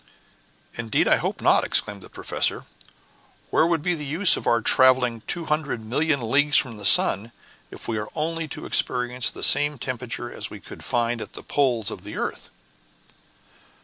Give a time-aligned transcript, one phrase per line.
[0.79, 2.65] "Indeed, I hope not!" exclaimed the professor;
[3.51, 7.31] "where would be the use of our traveling 200,000,000 leagues from the sun,
[7.69, 11.43] if we are only to experience the same temperature as we should find at the
[11.43, 12.49] poles of the earth?"